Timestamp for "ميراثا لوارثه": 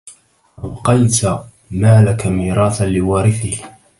2.27-3.63